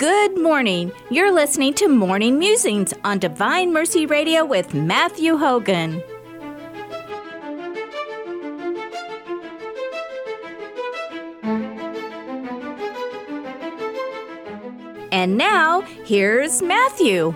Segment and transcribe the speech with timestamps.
[0.00, 0.92] Good morning.
[1.10, 6.02] You're listening to Morning Musings on Divine Mercy Radio with Matthew Hogan.
[15.12, 17.34] And now, here's Matthew.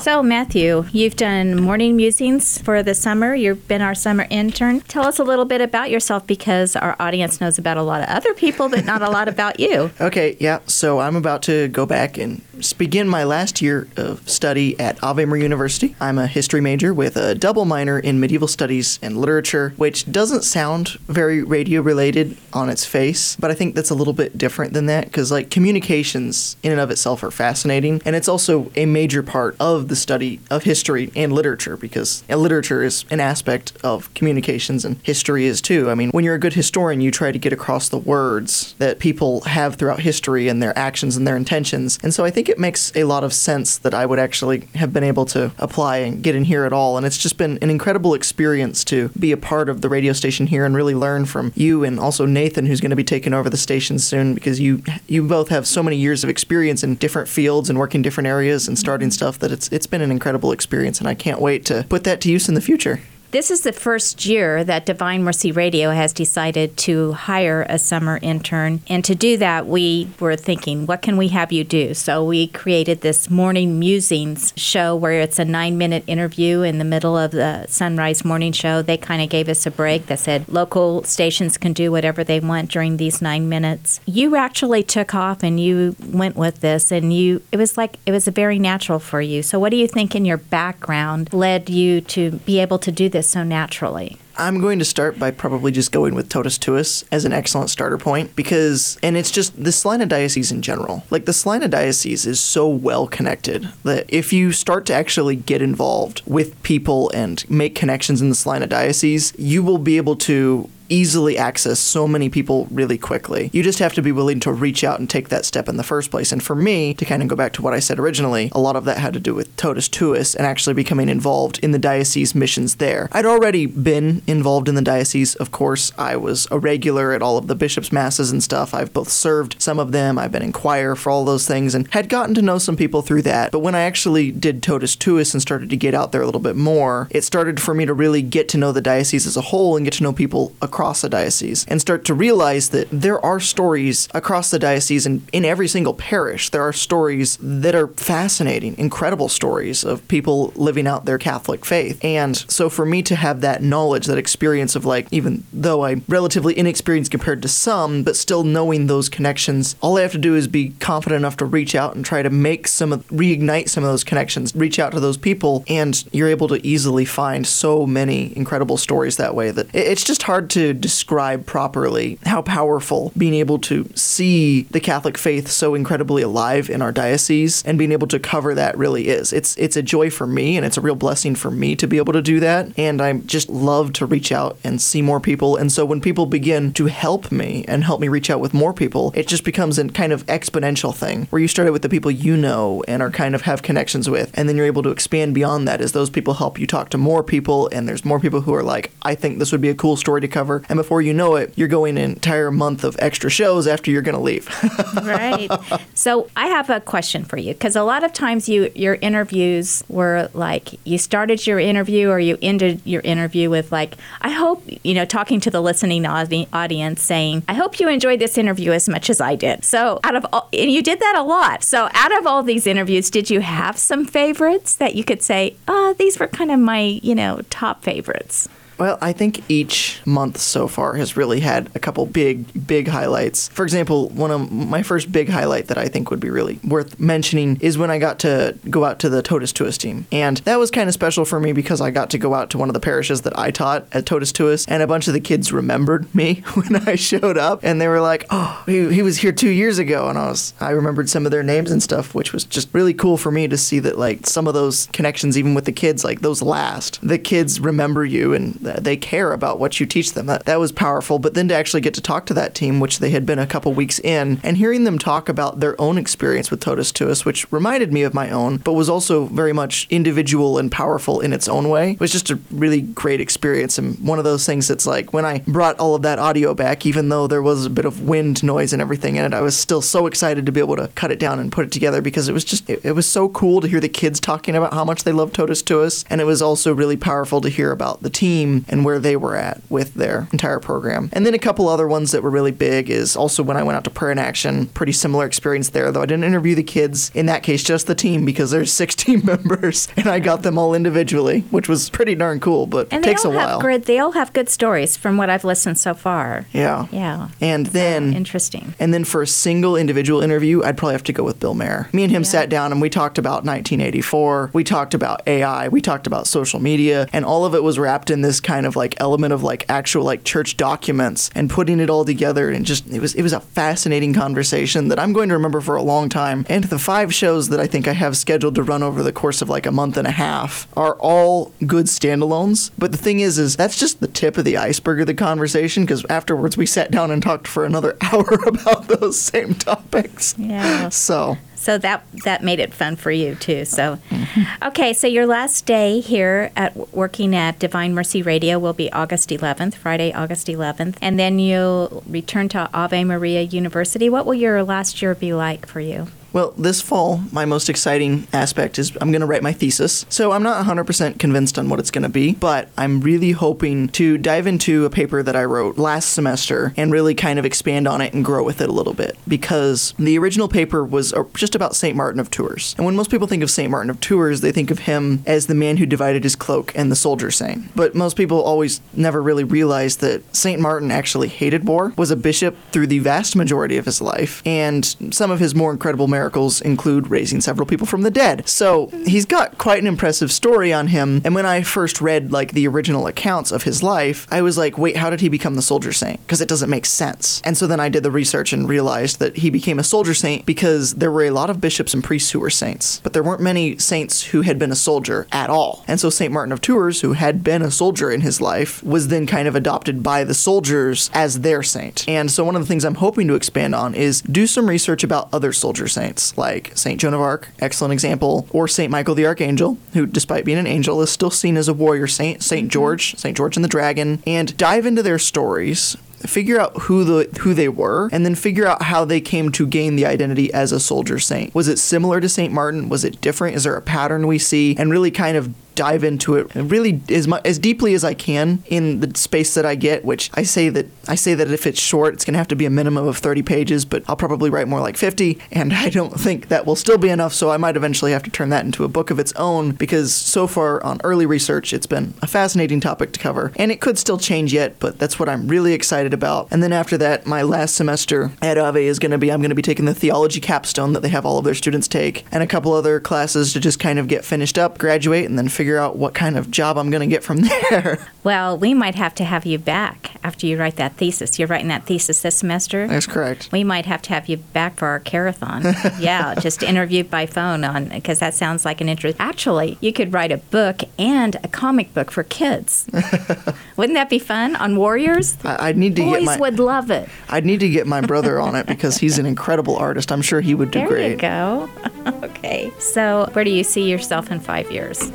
[0.00, 3.34] So, Matthew, you've done morning musings for the summer.
[3.34, 4.80] You've been our summer intern.
[4.80, 8.08] Tell us a little bit about yourself because our audience knows about a lot of
[8.08, 9.90] other people, but not a lot about you.
[10.00, 10.60] Okay, yeah.
[10.66, 12.42] So I'm about to go back and
[12.78, 15.94] begin my last year of study at Ave Maria University.
[16.00, 20.42] I'm a history major with a double minor in medieval studies and literature, which doesn't
[20.42, 24.72] sound very radio related on its face, but I think that's a little bit different
[24.72, 28.86] than that because, like, communications in and of itself are fascinating, and it's also a
[28.86, 34.12] major part of the study of history and literature because literature is an aspect of
[34.14, 35.90] communications and history is too.
[35.90, 38.98] I mean, when you're a good historian, you try to get across the words that
[38.98, 42.58] people have throughout history and their actions and their intentions, and so I think it
[42.58, 46.22] makes a lot of sense that I would actually have been able to apply and
[46.22, 46.96] get in here at all.
[46.96, 50.46] And it's just been an incredible experience to be a part of the radio station
[50.46, 53.50] here and really learn from you and also Nathan, who's going to be taking over
[53.50, 57.28] the station soon because you you both have so many years of experience in different
[57.28, 60.98] fields and working different areas and starting stuff that it's it's been an incredible experience
[60.98, 63.00] and I can't wait to put that to use in the future.
[63.32, 68.18] This is the first year that Divine Mercy Radio has decided to hire a summer
[68.20, 68.80] intern.
[68.88, 71.94] And to do that, we were thinking, what can we have you do?
[71.94, 76.84] So we created this morning musings show where it's a nine minute interview in the
[76.84, 78.82] middle of the sunrise morning show.
[78.82, 82.40] They kind of gave us a break that said local stations can do whatever they
[82.40, 84.00] want during these nine minutes.
[84.06, 88.10] You actually took off and you went with this, and you, it was like, it
[88.10, 89.44] was very natural for you.
[89.44, 93.08] So, what do you think in your background led you to be able to do
[93.08, 93.19] this?
[93.28, 94.16] So naturally?
[94.40, 97.98] I'm going to start by probably just going with Totus Tuus as an excellent starter
[97.98, 101.04] point because, and it's just the Salina Diocese in general.
[101.10, 105.60] Like the Salina Diocese is so well connected that if you start to actually get
[105.60, 110.70] involved with people and make connections in the Salina Diocese, you will be able to
[110.90, 113.48] easily access so many people really quickly.
[113.52, 115.84] You just have to be willing to reach out and take that step in the
[115.84, 116.32] first place.
[116.32, 118.76] And for me, to kind of go back to what I said originally, a lot
[118.76, 122.34] of that had to do with Totus Tuus and actually becoming involved in the diocese
[122.34, 123.08] missions there.
[123.12, 125.92] I'd already been involved in the diocese, of course.
[125.98, 128.72] I was a regular at all of the bishops' masses and stuff.
[128.74, 131.88] I've both served some of them, I've been in choir for all those things, and
[131.92, 133.50] had gotten to know some people through that.
[133.52, 136.40] But when I actually did Totus Tuus and started to get out there a little
[136.40, 139.42] bit more, it started for me to really get to know the diocese as a
[139.42, 143.24] whole and get to know people across the diocese and start to realize that there
[143.24, 146.50] are stories across the diocese and in every single parish.
[146.50, 152.02] There are stories that are fascinating, incredible stories of people living out their Catholic faith.
[152.04, 156.04] And so for me to have that knowledge, that experience of like, even though I'm
[156.08, 160.34] relatively inexperienced compared to some, but still knowing those connections, all I have to do
[160.34, 163.84] is be confident enough to reach out and try to make some of, reignite some
[163.84, 167.86] of those connections, reach out to those people, and you're able to easily find so
[167.86, 173.34] many incredible stories that way that it's just hard to describe properly how powerful being
[173.34, 178.06] able to see the Catholic faith so incredibly alive in our diocese and being able
[178.08, 179.32] to cover that really is.
[179.32, 181.98] It's it's a joy for me and it's a real blessing for me to be
[181.98, 182.68] able to do that.
[182.78, 185.56] And I just love to reach out and see more people.
[185.56, 188.74] And so when people begin to help me and help me reach out with more
[188.74, 192.10] people, it just becomes a kind of exponential thing where you started with the people
[192.10, 195.34] you know and are kind of have connections with, and then you're able to expand
[195.34, 198.40] beyond that as those people help you talk to more people, and there's more people
[198.40, 201.02] who are like, I think this would be a cool story to cover and before
[201.02, 204.20] you know it, you're going an entire month of extra shows after you're going to
[204.20, 204.48] leave.
[205.02, 205.50] right.
[205.94, 209.84] So I have a question for you because a lot of times you your interviews
[209.88, 213.89] were like you started your interview or you ended your interview with like
[214.20, 218.20] I hope you know talking to the listening audi- audience saying I hope you enjoyed
[218.20, 219.64] this interview as much as I did.
[219.64, 221.62] So out of all, and you did that a lot.
[221.62, 225.56] So out of all these interviews, did you have some favorites that you could say,
[225.68, 228.48] oh, these were kind of my you know top favorites?
[228.80, 233.48] Well, I think each month so far has really had a couple big, big highlights.
[233.48, 236.98] For example, one of my first big highlight that I think would be really worth
[236.98, 240.06] mentioning is when I got to go out to the Totus Tuus team.
[240.10, 242.58] And that was kind of special for me because I got to go out to
[242.58, 245.20] one of the parishes that I taught at Totus Tuus, and a bunch of the
[245.20, 249.18] kids remembered me when I showed up, and they were like, oh, he, he was
[249.18, 250.08] here two years ago.
[250.08, 252.94] And I was, I remembered some of their names and stuff, which was just really
[252.94, 256.02] cool for me to see that, like, some of those connections, even with the kids,
[256.02, 256.98] like, those last.
[257.06, 260.26] The kids remember you, and that they care about what you teach them.
[260.26, 261.18] That, that was powerful.
[261.18, 263.46] But then to actually get to talk to that team, which they had been a
[263.46, 267.50] couple weeks in, and hearing them talk about their own experience with Totus Tuus, which
[267.52, 271.48] reminded me of my own, but was also very much individual and powerful in its
[271.48, 273.78] own way, was just a really great experience.
[273.78, 276.86] And one of those things that's like when I brought all of that audio back,
[276.86, 279.56] even though there was a bit of wind noise and everything in it, I was
[279.56, 282.28] still so excited to be able to cut it down and put it together because
[282.28, 284.84] it was just, it, it was so cool to hear the kids talking about how
[284.84, 286.04] much they love Totus Tuus.
[286.08, 289.36] And it was also really powerful to hear about the team and where they were
[289.36, 291.08] at with their entire program.
[291.12, 293.76] And then a couple other ones that were really big is also when I went
[293.76, 297.10] out to Prayer in Action, pretty similar experience there, though I didn't interview the kids.
[297.14, 300.58] In that case, just the team because there's six team members and I got them
[300.58, 303.60] all individually, which was pretty darn cool, but And it takes a while.
[303.60, 303.84] have good.
[303.84, 306.46] They all have good stories from what I've listened so far.
[306.52, 306.86] Yeah.
[306.90, 307.28] Yeah.
[307.40, 308.74] And then Interesting.
[308.78, 311.88] And then for a single individual interview, I'd probably have to go with Bill Mayer.
[311.92, 314.50] Me and him sat down and we talked about 1984.
[314.52, 315.68] We talked about AI.
[315.68, 317.06] We talked about social media.
[317.12, 320.04] And all of it was wrapped in this kind of like element of like actual
[320.04, 322.50] like church documents and putting it all together.
[322.50, 325.76] And just, it was, it was a fascinating conversation that I'm going to remember for
[325.76, 326.46] a long time.
[326.48, 329.42] And the five shows that I think I have scheduled to run over the course
[329.42, 332.70] of like a month and a half are all good standalones.
[332.78, 335.84] But the thing is, is that's just the tip of the iceberg of the conversation
[335.84, 340.34] because afterwards we sat down and talked for another hour about those same topics.
[340.38, 340.88] Yeah.
[340.88, 343.64] So So that that made it fun for you too.
[343.66, 344.64] So, Mm-hmm.
[344.68, 344.92] okay.
[344.94, 349.74] So your last day here at working at Divine Mercy Radio will be August 11th,
[349.74, 354.08] Friday, August 11th, and then you'll return to Ave Maria University.
[354.08, 356.06] What will your last year be like for you?
[356.32, 360.06] Well, this fall, my most exciting aspect is I'm going to write my thesis.
[360.08, 363.88] So I'm not 100% convinced on what it's going to be, but I'm really hoping
[363.90, 367.88] to dive into a paper that I wrote last semester and really kind of expand
[367.88, 369.16] on it and grow with it a little bit.
[369.26, 371.96] Because the original paper was uh, just about St.
[371.96, 372.74] Martin of Tours.
[372.76, 373.70] And when most people think of St.
[373.70, 376.90] Martin of Tours, they think of him as the man who divided his cloak and
[376.90, 377.74] the soldier saint.
[377.74, 380.60] But most people always never really realize that St.
[380.60, 384.84] Martin actually hated war, was a bishop through the vast majority of his life, and
[385.10, 388.46] some of his more incredible miracles include raising several people from the dead.
[388.46, 391.22] So he's got quite an impressive story on him.
[391.24, 394.76] And when I first read like the original accounts of his life, I was like,
[394.76, 396.20] wait, how did he become the soldier saint?
[396.20, 397.40] Because it doesn't make sense.
[397.42, 400.44] And so then I did the research and realized that he became a soldier saint
[400.44, 403.40] because there were a lot of bishops and priests who were saints, but there weren't
[403.40, 405.84] many saints who had been a soldier at all.
[405.88, 406.32] And so St.
[406.32, 409.56] Martin of Tours, who had been a soldier in his life, was then kind of
[409.56, 412.06] adopted by the soldiers as their saint.
[412.06, 415.02] And so one of the things I'm hoping to expand on is do some research
[415.02, 417.00] about other soldier saints, like St.
[417.00, 418.90] Joan of Arc, excellent example, or St.
[418.90, 422.42] Michael the Archangel, who, despite being an angel, is still seen as a warrior saint,
[422.42, 422.62] St.
[422.62, 422.70] Mm-hmm.
[422.70, 423.36] George, St.
[423.36, 425.96] George and the Dragon, and dive into their stories
[426.26, 429.66] figure out who the who they were and then figure out how they came to
[429.66, 431.54] gain the identity as a soldier saint.
[431.54, 432.52] Was it similar to St.
[432.52, 432.88] Martin?
[432.88, 433.56] Was it different?
[433.56, 434.76] Is there a pattern we see?
[434.76, 438.62] And really kind of dive into it really as mu- as deeply as I can
[438.66, 441.80] in the space that I get, which I say that I say that if it's
[441.80, 444.50] short, it's going to have to be a minimum of 30 pages, but I'll probably
[444.50, 447.56] write more like 50, and I don't think that will still be enough, so I
[447.56, 450.82] might eventually have to turn that into a book of its own because so far
[450.84, 454.52] on early research, it's been a fascinating topic to cover, and it could still change
[454.52, 456.48] yet, but that's what I'm really excited about.
[456.50, 459.48] And then after that, my last semester at Ave is going to be I'm going
[459.48, 462.42] to be taking the theology capstone that they have all of their students take, and
[462.42, 465.69] a couple other classes to just kind of get finished up, graduate, and then figure
[465.78, 467.38] out what kind of job I'm going to get from
[467.70, 467.98] there.
[468.22, 471.38] Well, we might have to have you back after you write that thesis.
[471.38, 472.86] You're writing that thesis this semester.
[472.86, 473.48] That's correct.
[473.52, 475.62] We might have to have you back for our carathon.
[475.98, 479.16] yeah, just interview by phone on because that sounds like an interest.
[479.18, 482.86] Actually, you could write a book and a comic book for kids.
[483.76, 485.38] Wouldn't that be fun on warriors?
[485.44, 487.08] I, I'd need to Boys get my would love it.
[487.28, 490.12] I'd need to get my brother on it because he's an incredible artist.
[490.12, 491.18] I'm sure he would do There great.
[491.18, 491.68] There you
[492.06, 492.20] go.
[492.24, 492.70] okay.
[492.78, 495.10] So, where do you see yourself in five years?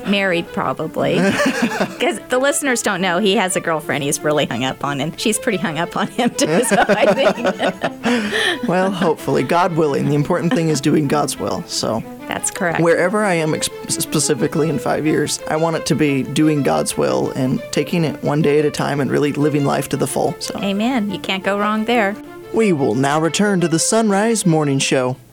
[0.45, 1.15] Married, probably.
[1.95, 5.19] Because the listeners don't know, he has a girlfriend he's really hung up on, and
[5.19, 6.63] she's pretty hung up on him too.
[6.65, 10.07] So I think Well, hopefully, God willing.
[10.09, 11.63] The important thing is doing God's will.
[11.63, 12.81] So, that's correct.
[12.81, 16.97] wherever I am ex- specifically in five years, I want it to be doing God's
[16.97, 20.07] will and taking it one day at a time and really living life to the
[20.07, 20.35] full.
[20.39, 21.11] So, Amen.
[21.11, 22.15] You can't go wrong there.
[22.53, 25.17] we will now return to the Sunrise Morning Show.